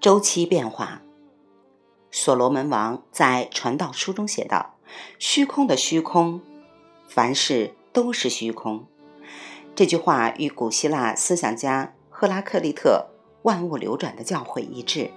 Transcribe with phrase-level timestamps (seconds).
[0.00, 1.02] 周期变化。
[2.10, 4.76] 所罗门王在《传道书》中写道
[5.20, 6.40] ：“虚空的虚空，
[7.06, 8.86] 凡事都是虚空。”
[9.76, 13.10] 这句话与古希腊思想家赫拉克利特
[13.44, 15.10] “万物流转”的教诲一致。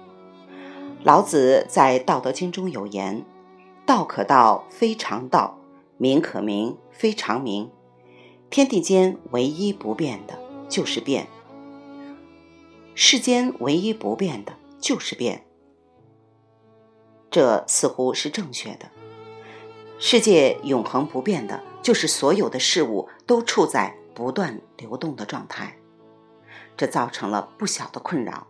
[1.02, 3.24] 老子在《道德经》中有言
[3.86, 5.58] ：“道可道，非常道；
[5.96, 7.70] 名可名，非常名。”
[8.50, 10.38] 天地间唯一不变的
[10.68, 11.26] 就是变，
[12.94, 14.52] 世间唯一不变的
[14.84, 15.46] 就是变。
[17.30, 18.90] 这似乎是正确的。
[19.98, 25.78] 世界永恒不变的，就是所有的事物都处在不断流动的状态，
[26.76, 28.46] 这造成了不小的困扰。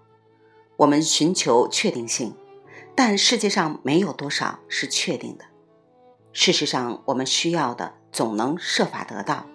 [0.76, 2.34] 我们寻求确定性，
[2.96, 5.44] 但世界上没有多少是确定的。
[6.32, 9.46] 事实上，我们需要的总能设法得到，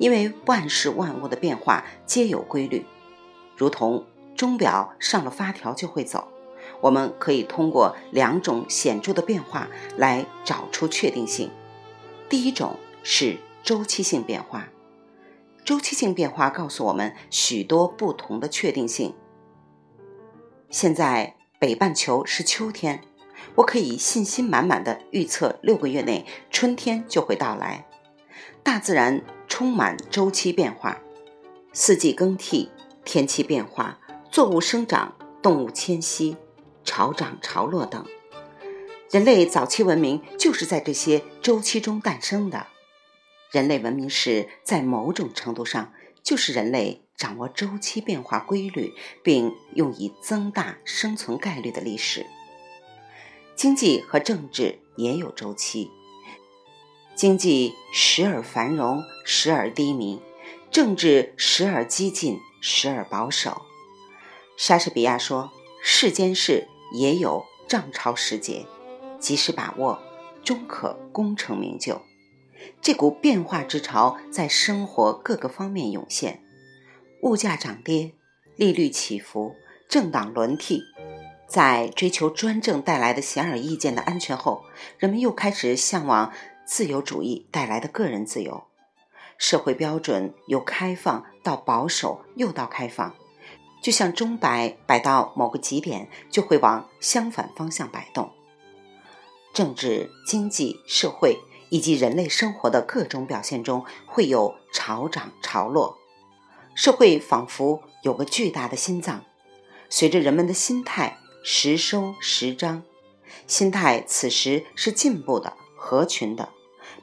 [0.00, 2.84] 因为万事万物的变化皆有规律，
[3.56, 4.04] 如同
[4.44, 6.28] 钟表上了发条就会走。
[6.82, 11.50] 我们可以通过两种显著的变化来找出确定性。
[12.28, 14.68] 第一种是周期性变化，
[15.64, 19.14] 周期性变化告诉我们许多不同的确定性。
[20.68, 23.00] 现在北半球是秋天，
[23.54, 27.86] 我可以信心满满的预测六个月内春天就会到来。
[28.62, 31.00] 大自然充满周期变化，
[31.72, 32.70] 四季更替、
[33.06, 33.98] 天气变化、
[34.34, 36.36] 作物生长、动物迁徙。
[36.82, 38.04] 潮涨潮落等，
[39.08, 42.66] 人类早期文明就是在这些周期中诞生的。
[43.52, 45.92] 人类文明史在某种程度上
[46.24, 52.26] 就是人类掌握周期变化规律，并用以增大生存概率的历史。
[53.54, 55.92] 经济和政治也有周期，
[57.14, 60.18] 经济时而繁荣，时而低迷；
[60.72, 63.62] 政治时而激进，时而保守。
[64.56, 65.50] 莎士比亚说
[65.82, 68.66] ：“世间事。”也有涨潮时节，
[69.18, 70.00] 及时把握，
[70.44, 72.00] 终可功成名就。
[72.80, 76.40] 这股变化之潮在生活各个方面涌现，
[77.22, 78.12] 物价涨跌，
[78.54, 79.56] 利率起伏，
[79.88, 80.84] 政党轮替，
[81.48, 84.62] 在追求专政带来的显而易见的安全后，
[84.96, 86.32] 人们又开始向往
[86.64, 88.68] 自由主义带来的个人自由。
[89.36, 93.16] 社会标准由开放到保守，又到开放。
[93.84, 98.30] 就像钟摆摆到某个极点，就会往相反方向摆动。
[99.52, 105.98] 政治、经济、社会以及人类生活的各种表现中，会有潮涨潮落。
[106.74, 109.22] 社会仿佛有个巨大的心脏，
[109.90, 112.84] 随着人们的心态时收时张。
[113.46, 116.48] 心态此时是进步的、合群的，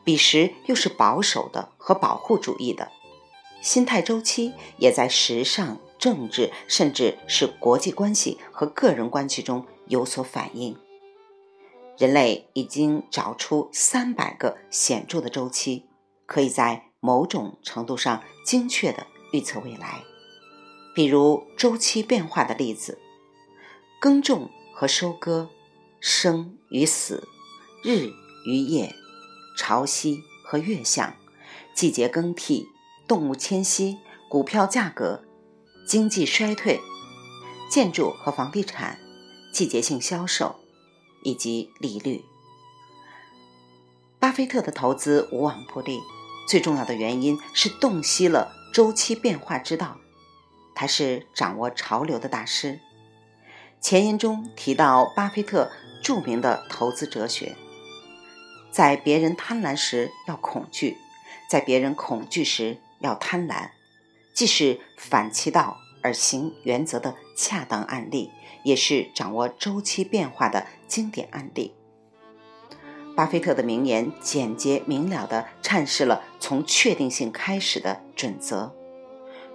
[0.03, 2.91] 彼时又是保守的和保护主义的。
[3.61, 5.77] 心态周期也在时尚。
[6.01, 10.75] 政治，甚至是国际关系和个人关系中有所反映。
[11.95, 15.85] 人类已经找出三百个显著的周期，
[16.25, 20.01] 可以在某种程度上精确地预测未来。
[20.95, 22.97] 比如周期变化的例子：
[23.99, 25.49] 耕种和收割，
[25.99, 27.27] 生与死，
[27.83, 28.09] 日
[28.47, 28.95] 与夜，
[29.55, 31.13] 潮汐和月相，
[31.75, 32.67] 季节更替，
[33.07, 35.23] 动物迁徙，股票价格。
[35.91, 36.79] 经济衰退、
[37.69, 38.97] 建筑和房地产、
[39.51, 40.55] 季节性销售
[41.21, 42.23] 以及利率。
[44.17, 45.99] 巴菲特的投资无往不利，
[46.47, 49.97] 最重要的原因是洞悉了周期变化之道。
[50.73, 52.79] 他是掌握潮流的大师。
[53.81, 55.69] 前言中提到巴菲特
[56.01, 57.57] 著名的投资哲学：
[58.71, 60.95] 在别人贪婪时要恐惧，
[61.49, 63.71] 在别人恐惧时要贪婪。
[64.33, 68.31] 既是反其道而行原则的恰当案例，
[68.63, 71.73] 也是掌握周期变化的经典案例。
[73.15, 78.73] 巴菲特的名言简洁明了地阐释了从确定性开始的准则。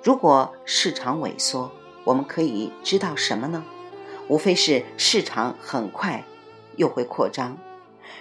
[0.03, 1.73] 如果市场萎缩，
[2.05, 3.65] 我们可以知道什么呢？
[4.29, 6.25] 无非是市场很快
[6.77, 7.57] 又会扩张。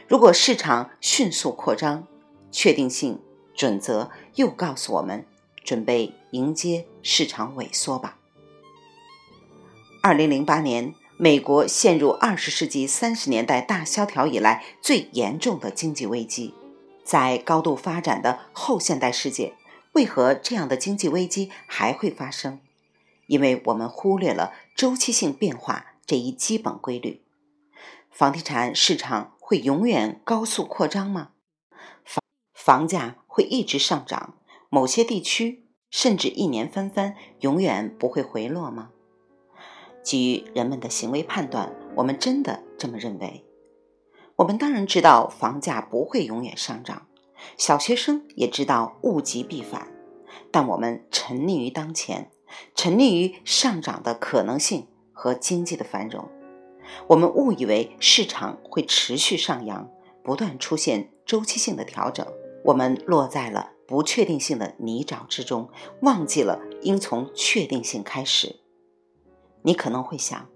[0.07, 2.07] 如果市场迅速扩张，
[2.51, 3.21] 确定性
[3.53, 5.25] 准则又告诉我们。
[5.65, 8.17] 准备迎接市场萎缩吧。
[10.01, 16.53] 二零零八年，美国陷入二十世纪三十年代大萧条以来最严重的经济危机。
[17.03, 19.55] 在高度发展的后现代世界，
[19.93, 22.59] 为何这样的经济危机还会发生？
[23.27, 27.23] 因为我们忽略了周期性变化这一基本规律。
[28.11, 31.29] 房地产市场会永远高速扩张吗？
[32.03, 32.21] 房
[32.53, 34.35] 房价会一直上涨？
[34.75, 38.89] 某些地区甚至一年翻番，永远不会回落吗？
[40.03, 43.45] 基于人们的行为判断，我们真的这么认为。
[44.35, 47.07] 我们当然知道房价不会永远上涨，
[47.55, 49.87] 小学生也知道物极必反，
[50.51, 52.29] 但我们沉溺于当前，
[52.75, 56.27] 沉溺于上涨的可能性和经济的繁荣。
[57.07, 59.89] 我们误以为市场会持续上扬，
[60.21, 62.27] 不断出现周期性的调整。
[62.65, 65.69] 我们落在了不确定性的泥沼之中，
[66.01, 68.57] 忘记了应从确定性开始。
[69.61, 70.47] 你可能会想，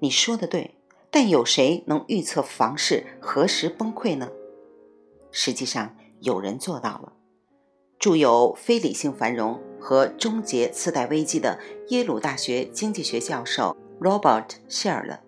[0.00, 0.76] 你说的对，
[1.10, 4.30] 但有谁能预测房市何时崩溃呢？
[5.30, 7.12] 实际上，有人做到了。
[7.98, 15.20] 著有《非理性繁荣》和《终结次贷危机》的耶鲁大学经济学教授 Robert Shiller。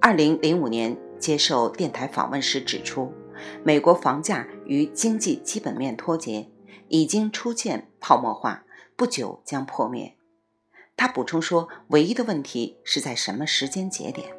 [0.00, 3.12] 二零零五年接受电台访问时指出，
[3.64, 6.48] 美国房价与经济基本面脱节，
[6.88, 8.64] 已经出现泡沫化，
[8.96, 10.16] 不久将破灭。
[10.96, 14.34] 他补充说，唯一的问题是在什么时间节点。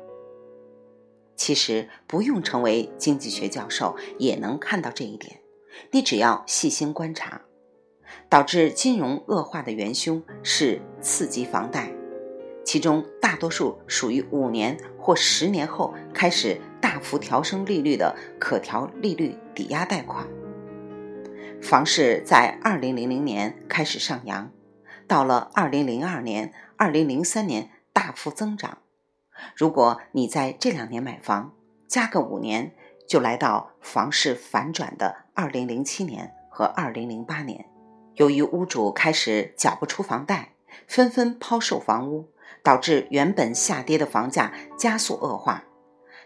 [1.36, 5.42] 其实不用成为经济学教授也能看到这一点，
[5.92, 7.42] 你只要细心观察，
[8.30, 11.92] 导致金融恶化的元凶是次级房贷。
[12.64, 20.26] 其中大多数属于五年或十年后开始大幅调升利率的可调利率抵押贷款。
[21.64, 24.52] 房市在二零零零年开始上扬，
[25.08, 28.80] 到了二零零二年、二零零三年大幅增长。
[29.56, 31.54] 如果你在这两年买房，
[31.88, 32.74] 加个五年，
[33.08, 37.66] 就来到房市反转的二零零七年和二零零八年。
[38.16, 40.56] 由于屋主开始缴不出房贷，
[40.86, 42.30] 纷纷抛售房屋。
[42.62, 45.66] 导致原本下跌的房价加速恶化，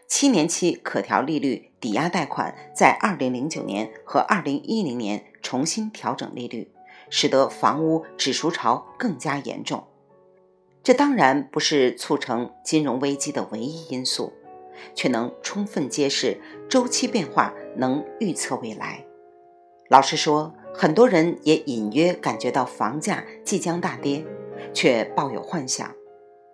[0.08, 6.72] 七年期可调利率抵押贷款在二零零九年和二零一零年重新调整利率，
[7.10, 9.84] 使得房屋指数潮更加严重。
[10.82, 14.32] 这当然不是促成金融危机的唯一因素，
[14.96, 16.40] 却能充分揭示
[16.70, 19.04] 周期变化能预测未来。
[19.90, 24.26] 老实说，很多人也隐约感觉到房价即将大跌，
[24.74, 25.94] 却抱有幻想。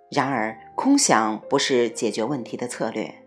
[0.09, 3.22] 然而，空想不是解决问题的策略，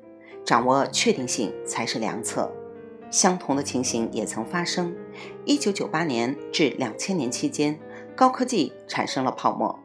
[0.47, 2.51] 掌握确定性才是良策。
[3.11, 4.95] 相同的情形也曾发生。
[5.45, 7.79] 一九九八年至两千年期间，
[8.15, 9.77] 高科技产生了泡沫。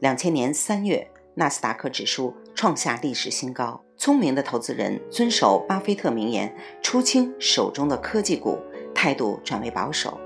[0.00, 3.82] 两千年三月，纳斯达克指数创下历史新高。
[3.96, 8.58] 聪明的投资人遵守巴菲特名言，出清手中的科技股，
[8.94, 10.20] 态度转为保守。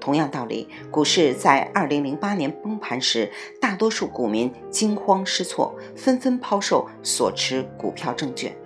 [0.00, 3.30] 同样道理，股市在二零零八年崩盘时，
[3.60, 8.56] 大多数股民惊慌失措，纷纷抛售所持股票证券。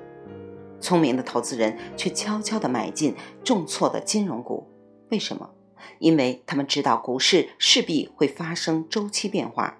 [0.84, 4.68] 聪明的投资人却悄悄地买进重挫的金融股。
[5.10, 5.50] 为什么？
[5.98, 9.78] 因为他们知道股市势必会发生周期变化。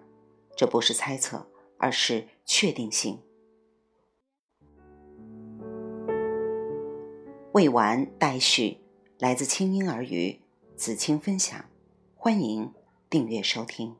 [0.56, 1.47] 这不是猜测，
[1.77, 3.19] 而是确定性。
[7.53, 8.79] 未完待续，
[9.19, 10.41] 来自清音儿语。
[10.75, 11.67] 子清分享，
[12.17, 12.73] 欢迎
[13.11, 13.95] 订阅收听。